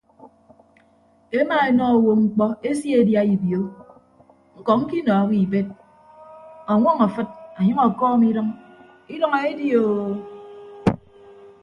Emaenọ 1.39 1.83
owo 1.93 2.11
mkpọ 2.21 2.45
eseedia 2.69 3.21
ibio 3.33 3.61
ñkọ 4.57 4.71
ñkinọọhọ 4.81 5.31
ibed 5.43 5.67
ọñwọñ 6.73 6.97
afịd 7.05 7.29
ọnyʌñ 7.59 7.77
ọkọọm 7.87 8.21
idʌñ 8.29 8.47
idʌñ 9.13 9.33
eedioo. 9.47 10.05